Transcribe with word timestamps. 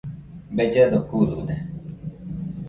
Bellado 0.57 0.99
kurude 1.09 1.55